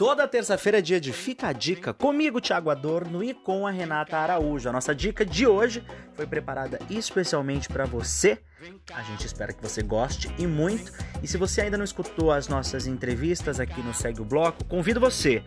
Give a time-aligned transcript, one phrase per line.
[0.00, 4.16] Toda terça-feira é dia de Fica a Dica comigo, Thiago Adorno, e com a Renata
[4.16, 4.66] Araújo.
[4.66, 5.84] A nossa dica de hoje
[6.14, 8.38] foi preparada especialmente para você.
[8.94, 10.90] A gente espera que você goste e muito.
[11.22, 14.98] E se você ainda não escutou as nossas entrevistas aqui no Segue o Bloco, convido
[14.98, 15.42] você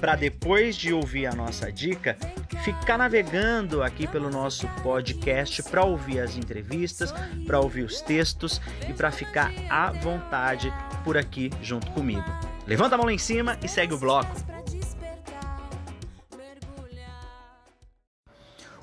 [0.00, 2.16] para depois de ouvir a nossa dica,
[2.64, 7.14] ficar navegando aqui pelo nosso podcast para ouvir as entrevistas,
[7.46, 8.60] para ouvir os textos
[8.90, 10.74] e para ficar à vontade
[11.04, 12.51] por aqui junto comigo.
[12.66, 14.52] Levanta a mão lá em cima e segue o bloco.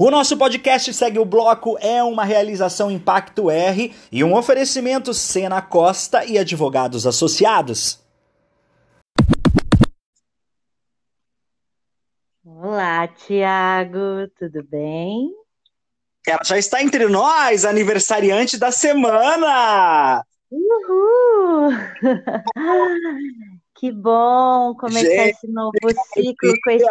[0.02, 5.62] O nosso podcast Segue o Bloco é uma realização Impacto R e um oferecimento Sena
[5.62, 8.02] Costa e advogados associados.
[12.45, 15.34] Olá, Tiago, tudo bem?
[16.25, 20.23] Ela já está entre nós, aniversariante da semana!
[20.50, 21.72] Uhul!
[23.79, 25.71] que bom começar Gente, esse novo
[26.13, 26.85] ciclo com esse.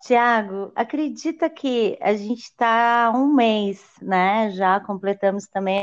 [0.00, 4.50] Tiago, acredita que a gente está um mês, né?
[4.52, 5.82] Já completamos também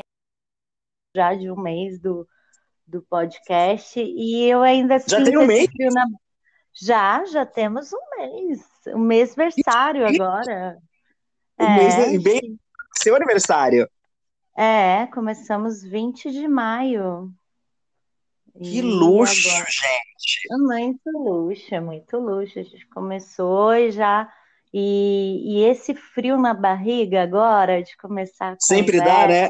[1.15, 2.27] já de um mês do,
[2.87, 5.67] do podcast e eu ainda já tem um mês?
[5.93, 6.05] Na...
[6.73, 10.79] Já, já temos um mês, um mês versário agora.
[11.59, 12.59] Um é, mês bem
[12.97, 13.87] seu aniversário.
[14.57, 17.31] É, começamos 20 de maio.
[18.61, 19.65] Que luxo, agora...
[19.69, 20.47] gente!
[20.51, 22.59] É muito luxo, é muito luxo.
[22.59, 24.29] A gente começou e já.
[24.71, 29.49] E, e esse frio na barriga agora, de começar a Sempre dá, né?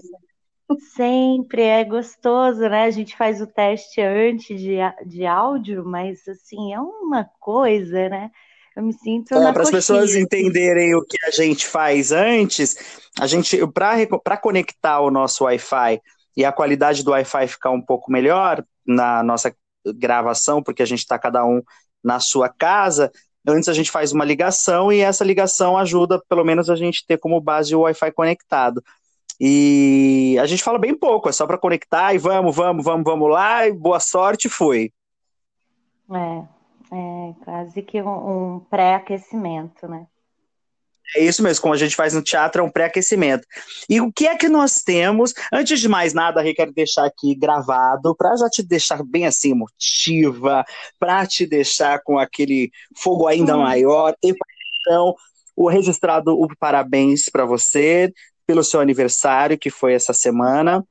[0.95, 2.85] Sempre é gostoso, né?
[2.85, 8.31] A gente faz o teste antes de, de áudio, mas assim, é uma coisa, né?
[8.75, 12.75] Eu me sinto é, para as pessoas entenderem o que a gente faz antes,
[13.19, 16.01] a gente para conectar o nosso Wi-Fi
[16.35, 20.99] e a qualidade do Wi-Fi ficar um pouco melhor na nossa gravação, porque a gente
[20.99, 21.61] está cada um
[22.03, 23.11] na sua casa,
[23.47, 27.17] antes a gente faz uma ligação e essa ligação ajuda pelo menos a gente ter
[27.17, 28.83] como base o Wi-Fi conectado.
[29.39, 33.29] E a gente fala bem pouco, é só para conectar e vamos, vamos, vamos, vamos
[33.29, 34.91] lá, e boa sorte, foi.
[36.11, 36.43] É,
[36.95, 40.05] é quase que um, um pré-aquecimento, né?
[41.15, 43.45] É isso mesmo, como a gente faz no teatro, é um pré-aquecimento.
[43.89, 45.33] E o que é que nós temos?
[45.51, 49.51] Antes de mais nada, Rê, quero deixar aqui gravado, para já te deixar bem assim,
[49.51, 50.63] emotiva,
[50.99, 53.61] para te deixar com aquele fogo ainda hum.
[53.61, 54.15] maior.
[54.23, 55.15] Então,
[55.55, 58.11] o registrado o parabéns para você
[58.45, 60.83] pelo seu aniversário, que foi essa semana,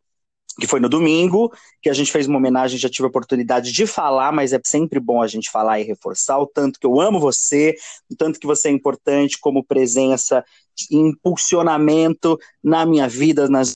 [0.59, 3.87] que foi no domingo, que a gente fez uma homenagem, já tive a oportunidade de
[3.87, 7.19] falar, mas é sempre bom a gente falar e reforçar o tanto que eu amo
[7.19, 7.75] você,
[8.11, 10.45] o tanto que você é importante como presença,
[10.91, 13.73] impulsionamento na minha vida, nas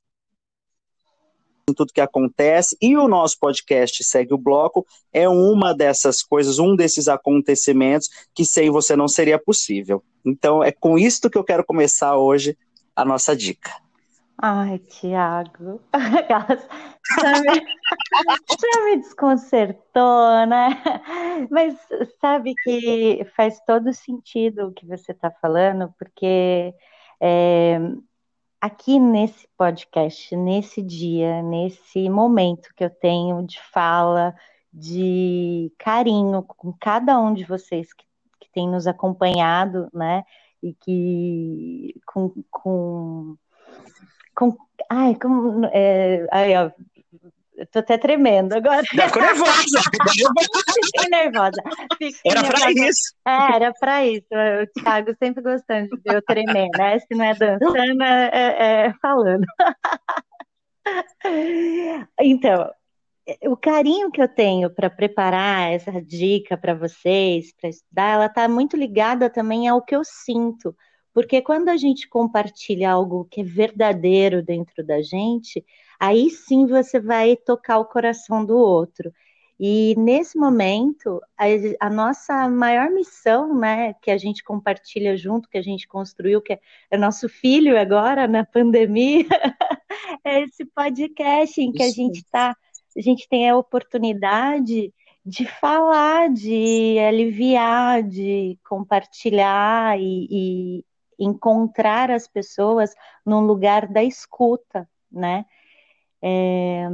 [1.69, 6.61] em tudo que acontece, e o nosso podcast Segue o Bloco é uma dessas coisas,
[6.61, 10.01] um desses acontecimentos que sem você não seria possível.
[10.25, 12.57] Então é com isto que eu quero começar hoje
[12.95, 13.86] a nossa dica.
[14.39, 15.81] Ai, Tiago,
[16.29, 17.55] já, me...
[18.61, 20.69] já me desconcertou, né?
[21.51, 21.75] Mas
[22.21, 26.75] sabe que faz todo sentido o que você está falando, porque
[27.21, 27.79] é,
[28.61, 34.35] aqui nesse podcast, nesse dia, nesse momento que eu tenho de fala,
[34.73, 38.05] de carinho com cada um de vocês que,
[38.41, 40.25] que tem nos acompanhado, né?
[40.63, 43.37] e que com, com,
[44.37, 44.57] com
[44.91, 46.71] ai, como é, ai, ó,
[47.57, 48.83] eu tô até tremendo agora.
[48.85, 49.81] Ficou nervosa.
[50.85, 51.63] Fiquei nervosa.
[51.97, 53.15] Fiquei era para isso.
[53.27, 54.27] É, era para isso.
[54.31, 56.99] O Thiago sempre gostando de eu tremer, né?
[56.99, 59.47] Se não é dançando, é, é, é falando.
[62.21, 62.71] Então,
[63.47, 68.49] o carinho que eu tenho para preparar essa dica para vocês, para estudar, ela está
[68.49, 70.77] muito ligada também ao que eu sinto.
[71.17, 75.65] Porque quando a gente compartilha algo que é verdadeiro dentro da gente,
[75.99, 79.11] aí sim você vai tocar o coração do outro.
[79.59, 81.47] E nesse momento, a,
[81.81, 86.53] a, nossa maior missão, né, que a gente compartilha junto, que a gente construiu, que
[86.53, 86.61] é,
[86.91, 89.25] é nosso filho agora na pandemia,
[90.23, 92.55] é esse podcast em que a gente está
[92.95, 94.93] a gente tem a oportunidade
[95.25, 100.85] de falar, de aliviar, de compartilhar e, e
[101.19, 105.45] encontrar as pessoas num lugar da escuta, né?
[106.23, 106.89] É,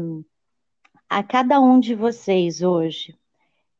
[1.08, 3.16] a cada um de vocês hoje,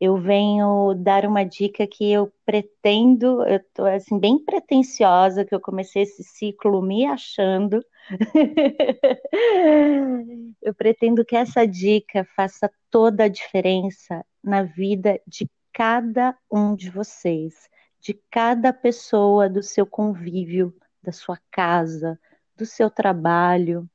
[0.03, 5.61] eu venho dar uma dica que eu pretendo, eu estou assim, bem pretensiosa, que eu
[5.61, 7.81] comecei esse ciclo me achando.
[10.61, 16.91] eu pretendo que essa dica faça toda a diferença na vida de cada um de
[16.91, 17.55] vocês,
[18.03, 22.19] de cada pessoa do seu convívio, da sua casa,
[22.57, 23.89] do seu trabalho.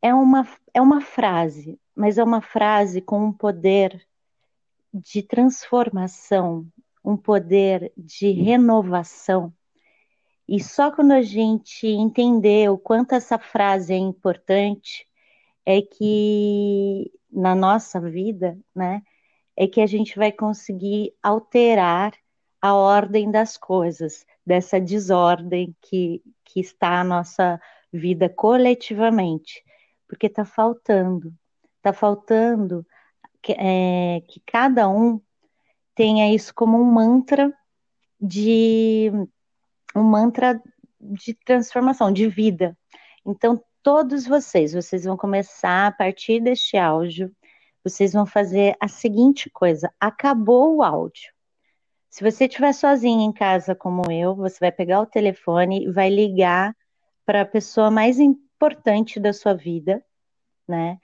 [0.00, 4.02] É uma, é uma frase, mas é uma frase com um poder
[4.94, 6.66] de transformação,
[7.04, 9.52] um poder de renovação.
[10.48, 15.06] E só quando a gente entender o quanto essa frase é importante,
[15.66, 19.02] é que na nossa vida, né,
[19.54, 22.14] é que a gente vai conseguir alterar
[22.60, 27.60] a ordem das coisas, dessa desordem que, que está a nossa
[27.92, 29.62] vida coletivamente,
[30.08, 31.32] porque está faltando,
[31.76, 32.86] está faltando
[33.42, 35.20] que, é, que cada um
[35.94, 37.52] tenha isso como um mantra
[38.20, 39.10] de
[39.94, 40.60] um mantra
[41.00, 42.76] de transformação, de vida.
[43.24, 47.34] Então, todos vocês, vocês vão começar a partir deste áudio,
[47.84, 51.35] vocês vão fazer a seguinte coisa: acabou o áudio.
[52.10, 56.08] Se você estiver sozinho em casa como eu, você vai pegar o telefone e vai
[56.08, 56.74] ligar
[57.24, 60.02] para a pessoa mais importante da sua vida,
[60.66, 60.98] né?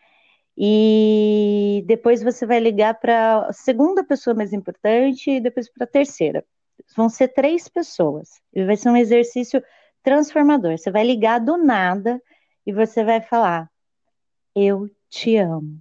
[0.57, 5.89] E depois você vai ligar para a segunda pessoa mais importante e depois para a
[5.89, 6.45] terceira.
[6.97, 8.41] Vão ser três pessoas.
[8.53, 9.63] E vai ser um exercício
[10.03, 10.77] transformador.
[10.77, 12.21] Você vai ligar do nada
[12.67, 13.71] e você vai falar:
[14.55, 15.81] Eu te amo.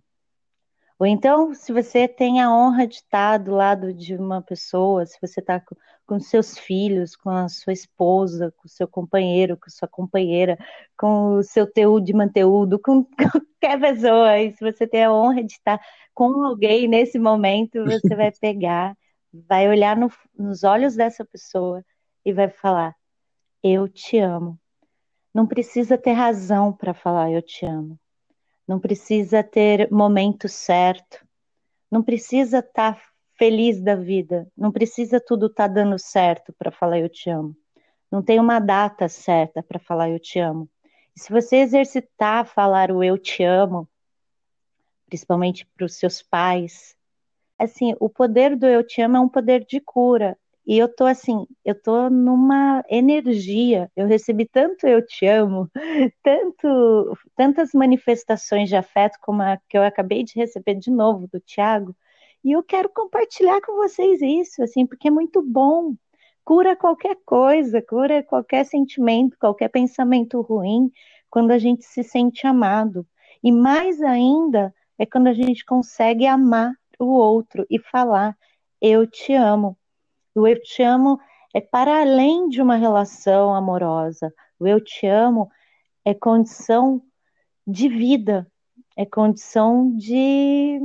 [1.02, 5.18] Ou então, se você tem a honra de estar do lado de uma pessoa, se
[5.20, 5.76] você está com,
[6.06, 10.60] com seus filhos, com a sua esposa, com o seu companheiro, com sua companheira,
[10.96, 15.44] com o seu teu de manteúdo, com qualquer pessoa, e se você tem a honra
[15.44, 15.82] de estar
[16.14, 18.96] com alguém nesse momento, você vai pegar,
[19.34, 20.08] vai olhar no,
[20.38, 21.84] nos olhos dessa pessoa
[22.24, 22.96] e vai falar:
[23.64, 24.56] Eu te amo.
[25.34, 28.00] Não precisa ter razão para falar eu te amo
[28.72, 31.28] não precisa ter momento certo,
[31.92, 33.02] não precisa estar tá
[33.38, 37.54] feliz da vida, não precisa tudo estar tá dando certo para falar eu te amo.
[38.10, 40.70] Não tem uma data certa para falar eu te amo.
[41.14, 43.90] E se você exercitar falar o eu te amo,
[45.06, 46.96] principalmente para os seus pais,
[47.60, 51.06] assim, o poder do eu te amo é um poder de cura, e eu tô
[51.06, 53.92] assim, eu tô numa energia.
[53.96, 55.70] Eu recebi tanto eu te amo,
[56.24, 61.40] tanto tantas manifestações de afeto como a que eu acabei de receber de novo do
[61.40, 61.96] Tiago,
[62.44, 65.96] e eu quero compartilhar com vocês isso, assim, porque é muito bom.
[66.44, 70.92] Cura qualquer coisa, cura qualquer sentimento, qualquer pensamento ruim,
[71.30, 73.06] quando a gente se sente amado.
[73.44, 78.36] E mais ainda é quando a gente consegue amar o outro e falar:
[78.82, 79.78] Eu te amo
[80.36, 81.20] o eu te amo
[81.54, 84.34] é para além de uma relação amorosa.
[84.60, 85.52] O eu te amo
[86.06, 87.02] é condição
[87.68, 88.50] de vida,
[88.96, 90.80] é condição de,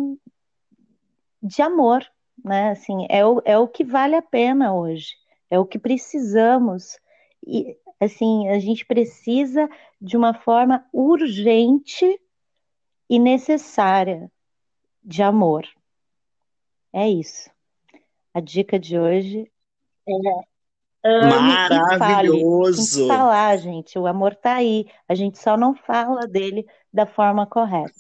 [1.42, 2.04] de amor,
[2.44, 2.70] né?
[2.70, 5.14] Assim, é o, é o que vale a pena hoje,
[5.50, 6.98] é o que precisamos.
[7.46, 9.68] E, assim, a gente precisa
[10.00, 12.20] de uma forma urgente
[13.08, 14.30] e necessária
[15.02, 15.66] de amor.
[16.92, 17.50] É isso.
[18.36, 19.50] A dica de hoje
[20.06, 20.12] é
[21.24, 22.98] Maravilhoso!
[22.98, 23.98] Tem que falar, gente.
[23.98, 24.84] O amor tá aí.
[25.08, 27.94] A gente só não fala dele da forma correta.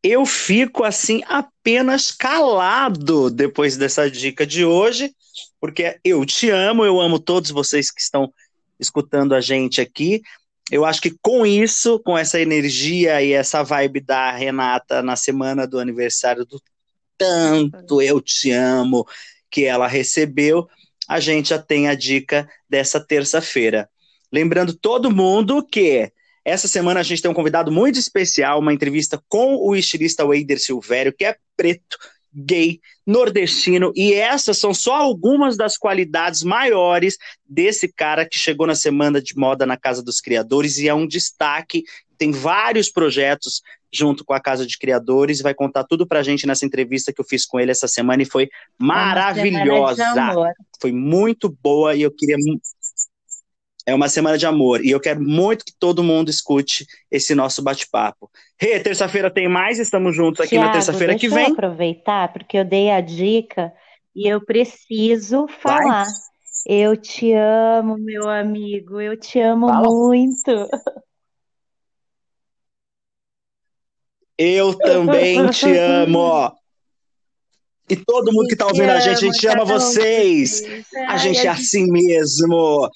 [0.00, 5.12] Eu fico assim apenas calado depois dessa dica de hoje,
[5.60, 8.32] porque eu te amo, eu amo todos vocês que estão
[8.78, 10.22] escutando a gente aqui.
[10.70, 15.66] Eu acho que com isso, com essa energia e essa vibe da Renata na semana
[15.66, 16.62] do aniversário do
[17.18, 19.06] Tanto Eu Te Amo
[19.50, 20.68] que ela recebeu,
[21.08, 23.90] a gente já tem a dica dessa terça-feira.
[24.32, 26.12] Lembrando todo mundo que
[26.44, 30.60] essa semana a gente tem um convidado muito especial, uma entrevista com o estilista Wader
[30.60, 31.98] Silvério, que é preto,
[32.32, 37.16] gay, nordestino, e essas são só algumas das qualidades maiores
[37.48, 41.06] desse cara que chegou na semana de moda na Casa dos Criadores e é um
[41.06, 41.84] destaque.
[42.16, 46.64] Tem vários projetos junto com a Casa de Criadores, vai contar tudo pra gente nessa
[46.64, 50.04] entrevista que eu fiz com ele essa semana e foi maravilhosa.
[50.80, 52.36] Foi muito boa e eu queria
[53.86, 57.62] é uma semana de amor e eu quero muito que todo mundo escute esse nosso
[57.62, 58.30] bate-papo.
[58.58, 61.46] Rê, hey, terça-feira tem mais, estamos juntos aqui Thiago, na terça-feira que vem.
[61.46, 63.72] Eu aproveitar porque eu dei a dica
[64.14, 66.04] e eu preciso falar.
[66.04, 66.12] Vai.
[66.66, 69.88] Eu te amo, meu amigo, eu te amo Fala.
[69.88, 70.68] muito.
[74.36, 76.52] Eu também te amo.
[77.88, 80.62] E todo mundo que está ouvindo a gente, a gente ama vocês.
[81.08, 82.88] A gente é assim mesmo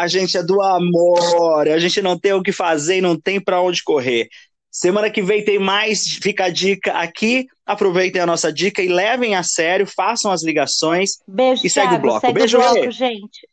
[0.00, 3.40] a gente é do amor, a gente não tem o que fazer e não tem
[3.40, 4.28] para onde correr.
[4.70, 7.46] Semana que vem tem mais, fica a dica aqui.
[7.66, 11.96] Aproveitem a nossa dica e levem a sério, façam as ligações Beijo, e segue Thiago,
[11.96, 12.20] o bloco.
[12.20, 13.46] segue Beijo, o bloco, gente.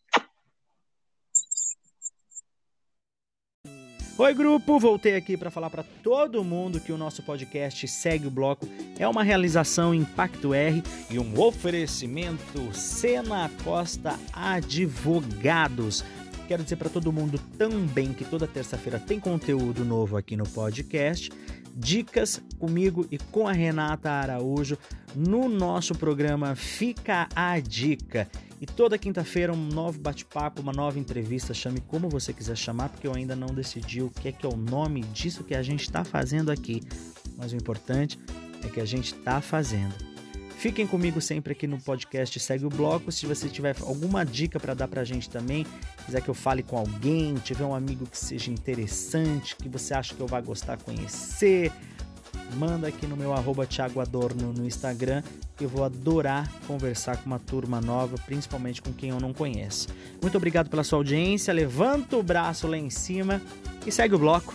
[4.18, 4.78] Oi, grupo!
[4.78, 8.68] Voltei aqui para falar para todo mundo que o nosso podcast Segue o Bloco
[8.98, 16.04] é uma realização Impacto R e um oferecimento Sena Costa Advogados.
[16.50, 21.30] Quero dizer para todo mundo também que toda terça-feira tem conteúdo novo aqui no podcast.
[21.76, 24.76] Dicas comigo e com a Renata Araújo
[25.16, 28.28] no nosso programa Fica a Dica.
[28.60, 33.06] E toda quinta-feira um novo bate-papo, uma nova entrevista, chame como você quiser chamar, porque
[33.06, 35.82] eu ainda não decidi o que é que é o nome disso que a gente
[35.82, 36.82] está fazendo aqui.
[37.38, 38.18] Mas o importante
[38.66, 40.09] é que a gente está fazendo.
[40.60, 43.14] Fiquem comigo sempre aqui no podcast Segue o Bloco.
[43.14, 45.66] Se você tiver alguma dica para dar para a gente também,
[46.06, 50.14] quiser que eu fale com alguém, tiver um amigo que seja interessante, que você acha
[50.14, 51.72] que eu vá gostar conhecer,
[52.58, 55.24] manda aqui no meu arroba Thiago Adorno no Instagram,
[55.62, 59.88] eu vou adorar conversar com uma turma nova, principalmente com quem eu não conheço.
[60.22, 63.42] Muito obrigado pela sua audiência, levanta o braço lá em cima
[63.88, 64.54] e segue o bloco.